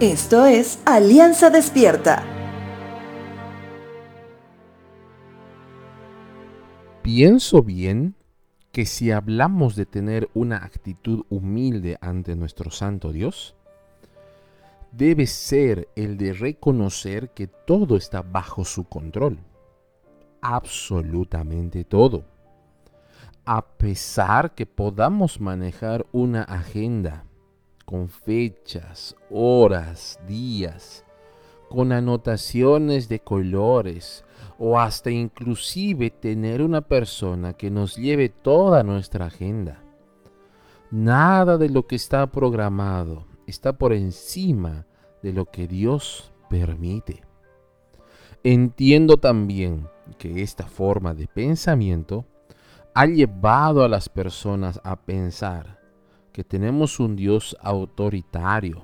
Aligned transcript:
Esto 0.00 0.44
es 0.44 0.78
Alianza 0.84 1.48
Despierta. 1.48 2.22
Pienso 7.00 7.62
bien 7.62 8.14
que 8.72 8.84
si 8.84 9.10
hablamos 9.10 9.74
de 9.74 9.86
tener 9.86 10.28
una 10.34 10.58
actitud 10.58 11.24
humilde 11.30 11.96
ante 12.02 12.36
nuestro 12.36 12.70
Santo 12.70 13.10
Dios, 13.10 13.54
debe 14.92 15.26
ser 15.26 15.88
el 15.96 16.18
de 16.18 16.34
reconocer 16.34 17.30
que 17.30 17.46
todo 17.46 17.96
está 17.96 18.20
bajo 18.20 18.66
su 18.66 18.84
control. 18.84 19.38
Absolutamente 20.42 21.84
todo. 21.84 22.26
A 23.46 23.64
pesar 23.64 24.54
que 24.54 24.66
podamos 24.66 25.40
manejar 25.40 26.04
una 26.12 26.42
agenda, 26.42 27.24
con 27.86 28.08
fechas, 28.08 29.16
horas, 29.30 30.18
días, 30.26 31.04
con 31.70 31.92
anotaciones 31.92 33.08
de 33.08 33.20
colores 33.20 34.24
o 34.58 34.78
hasta 34.78 35.10
inclusive 35.10 36.10
tener 36.10 36.62
una 36.62 36.80
persona 36.80 37.52
que 37.52 37.70
nos 37.70 37.96
lleve 37.96 38.28
toda 38.28 38.82
nuestra 38.82 39.26
agenda. 39.26 39.82
Nada 40.90 41.58
de 41.58 41.68
lo 41.68 41.86
que 41.86 41.96
está 41.96 42.26
programado 42.26 43.24
está 43.46 43.78
por 43.78 43.92
encima 43.92 44.86
de 45.22 45.32
lo 45.32 45.46
que 45.46 45.68
Dios 45.68 46.32
permite. 46.50 47.22
Entiendo 48.42 49.16
también 49.16 49.88
que 50.18 50.42
esta 50.42 50.66
forma 50.66 51.14
de 51.14 51.28
pensamiento 51.28 52.24
ha 52.94 53.06
llevado 53.06 53.84
a 53.84 53.88
las 53.88 54.08
personas 54.08 54.80
a 54.82 54.96
pensar 54.96 55.75
que 56.36 56.44
tenemos 56.44 57.00
un 57.00 57.16
Dios 57.16 57.56
autoritario 57.62 58.82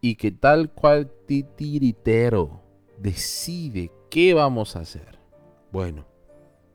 y 0.00 0.16
que 0.16 0.32
tal 0.32 0.72
cual 0.72 1.08
titiritero 1.24 2.62
decide 2.98 3.92
qué 4.10 4.34
vamos 4.34 4.74
a 4.74 4.80
hacer. 4.80 5.20
Bueno, 5.70 6.04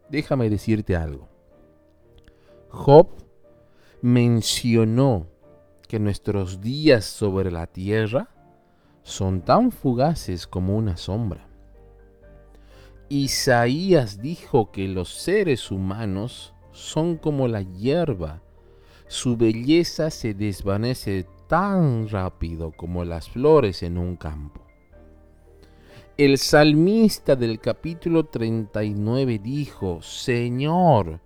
déjame 0.10 0.50
decirte 0.50 0.96
algo. 0.96 1.28
Job 2.70 3.10
mencionó 4.02 5.28
que 5.90 6.00
nuestros 6.00 6.62
días 6.62 7.04
sobre 7.04 7.52
la 7.52 7.68
tierra 7.68 8.30
son 9.02 9.42
tan 9.42 9.70
fugaces 9.70 10.48
como 10.48 10.78
una 10.78 10.96
sombra. 10.96 11.46
Isaías 13.10 14.22
dijo 14.22 14.72
que 14.72 14.88
los 14.88 15.10
seres 15.10 15.72
humanos 15.72 16.54
son 16.72 17.18
como 17.18 17.50
la 17.50 17.64
hierba 17.64 18.42
su 19.08 19.38
belleza 19.38 20.10
se 20.10 20.34
desvanece 20.34 21.26
tan 21.48 22.10
rápido 22.10 22.72
como 22.72 23.06
las 23.06 23.30
flores 23.30 23.84
en 23.84 23.98
un 23.98 24.16
campo. 24.16 24.62
El 26.18 26.38
salmista 26.38 27.36
del 27.36 27.60
capítulo 27.60 28.26
39 28.26 29.40
dijo, 29.40 30.02
Señor, 30.02 31.20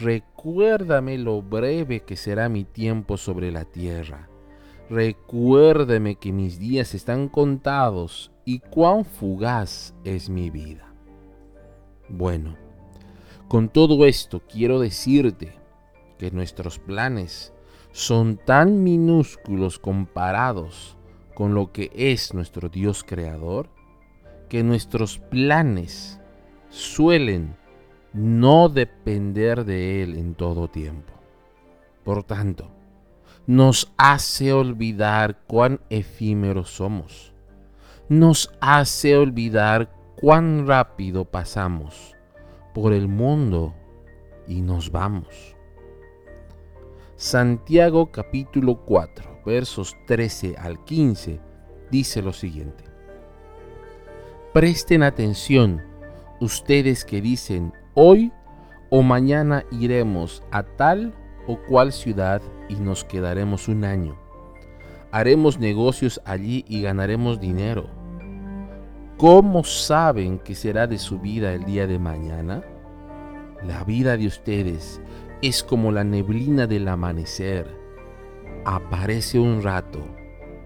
recuérdame 0.00 1.18
lo 1.18 1.42
breve 1.42 2.00
que 2.00 2.16
será 2.16 2.48
mi 2.48 2.64
tiempo 2.64 3.16
sobre 3.16 3.52
la 3.52 3.64
tierra. 3.64 4.28
Recuérdame 4.90 6.16
que 6.16 6.32
mis 6.32 6.58
días 6.58 6.94
están 6.94 7.28
contados 7.28 8.32
y 8.44 8.60
cuán 8.60 9.04
fugaz 9.04 9.94
es 10.04 10.28
mi 10.28 10.50
vida. 10.50 10.92
Bueno, 12.08 12.56
con 13.48 13.68
todo 13.68 14.04
esto 14.04 14.42
quiero 14.46 14.80
decirte 14.80 15.63
que 16.24 16.30
nuestros 16.30 16.78
planes 16.78 17.52
son 17.92 18.38
tan 18.38 18.82
minúsculos 18.82 19.78
comparados 19.78 20.96
con 21.34 21.52
lo 21.52 21.70
que 21.70 21.90
es 21.94 22.32
nuestro 22.32 22.70
Dios 22.70 23.04
creador, 23.04 23.68
que 24.48 24.62
nuestros 24.62 25.18
planes 25.18 26.18
suelen 26.70 27.56
no 28.14 28.70
depender 28.70 29.66
de 29.66 30.02
Él 30.02 30.16
en 30.16 30.34
todo 30.34 30.68
tiempo. 30.68 31.12
Por 32.04 32.24
tanto, 32.24 32.70
nos 33.46 33.92
hace 33.98 34.54
olvidar 34.54 35.42
cuán 35.46 35.78
efímeros 35.90 36.70
somos. 36.70 37.34
Nos 38.08 38.50
hace 38.62 39.14
olvidar 39.14 39.92
cuán 40.16 40.66
rápido 40.66 41.26
pasamos 41.26 42.16
por 42.72 42.94
el 42.94 43.08
mundo 43.08 43.74
y 44.48 44.62
nos 44.62 44.90
vamos. 44.90 45.54
Santiago 47.16 48.10
capítulo 48.10 48.80
4, 48.84 49.42
versos 49.46 49.96
13 50.08 50.56
al 50.58 50.82
15, 50.84 51.38
dice 51.88 52.22
lo 52.22 52.32
siguiente. 52.32 52.82
Presten 54.52 55.04
atención, 55.04 55.80
ustedes 56.40 57.04
que 57.04 57.20
dicen, 57.20 57.72
hoy 57.94 58.32
o 58.90 59.02
mañana 59.02 59.64
iremos 59.70 60.42
a 60.50 60.64
tal 60.64 61.14
o 61.46 61.56
cual 61.68 61.92
ciudad 61.92 62.42
y 62.68 62.74
nos 62.74 63.04
quedaremos 63.04 63.68
un 63.68 63.84
año. 63.84 64.18
Haremos 65.12 65.60
negocios 65.60 66.20
allí 66.24 66.64
y 66.66 66.82
ganaremos 66.82 67.38
dinero. 67.38 67.86
¿Cómo 69.18 69.62
saben 69.62 70.40
que 70.40 70.56
será 70.56 70.88
de 70.88 70.98
su 70.98 71.20
vida 71.20 71.52
el 71.52 71.64
día 71.64 71.86
de 71.86 72.00
mañana? 72.00 72.64
La 73.62 73.84
vida 73.84 74.16
de 74.16 74.26
ustedes 74.26 75.00
es 75.44 75.62
como 75.62 75.92
la 75.92 76.04
neblina 76.04 76.66
del 76.66 76.88
amanecer. 76.88 77.66
Aparece 78.64 79.38
un 79.38 79.62
rato 79.62 80.02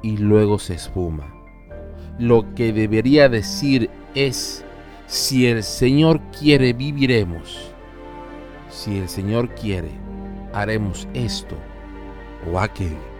y 0.02 0.18
luego 0.18 0.60
se 0.60 0.74
esfuma. 0.74 1.34
Lo 2.20 2.54
que 2.54 2.72
debería 2.72 3.28
decir 3.28 3.90
es, 4.14 4.64
si 5.08 5.48
el 5.48 5.64
Señor 5.64 6.20
quiere, 6.30 6.74
viviremos. 6.74 7.72
Si 8.70 8.98
el 8.98 9.08
Señor 9.08 9.52
quiere, 9.56 9.90
haremos 10.52 11.08
esto 11.12 11.56
o 12.52 12.60
aquello. 12.60 13.17